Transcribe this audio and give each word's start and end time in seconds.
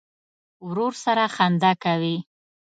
ورور 0.67 0.93
سره 1.03 1.23
خندا 1.35 1.71
کوې. 1.83 2.15